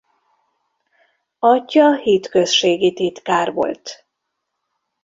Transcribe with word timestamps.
Atyja 1.39 1.95
hitközségi 1.95 2.93
titkár 2.93 3.53
volt. 3.53 4.05